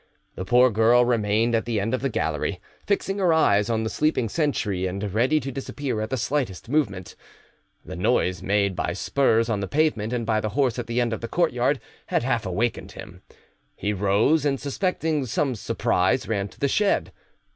The 0.33 0.45
poor 0.45 0.71
girl 0.71 1.05
remained 1.05 1.53
at 1.53 1.65
the 1.65 1.79
end 1.79 1.93
of 1.93 2.01
the 2.01 2.09
gallery, 2.09 2.59
fixing 2.87 3.19
her 3.19 3.31
eyes 3.31 3.69
on 3.69 3.83
the 3.83 3.89
sleeping 3.91 4.29
sentry, 4.29 4.87
and 4.87 5.13
ready 5.13 5.39
to 5.39 5.51
disappear 5.51 6.01
at 6.01 6.09
the 6.09 6.17
slightest 6.17 6.69
movement. 6.69 7.15
The 7.85 7.95
noise 7.95 8.41
made 8.41 8.75
by 8.75 8.93
spurs 8.93 9.47
on 9.47 9.59
the 9.59 9.67
pavement 9.67 10.11
and 10.11 10.25
by 10.25 10.41
the 10.41 10.49
horse 10.57 10.79
at 10.79 10.87
the 10.87 10.99
end 10.99 11.13
of 11.13 11.21
the 11.21 11.27
courtyard 11.27 11.79
had 12.07 12.23
half 12.23 12.47
awakened 12.47 12.93
him. 12.93 13.21
He 13.75 13.93
rose, 13.93 14.43
and 14.43 14.59
suspecting 14.59 15.27
some 15.27 15.53
surprise, 15.53 16.27
ran 16.27 16.47
to 16.47 16.59
the 16.59 16.67
shed. 16.67 17.11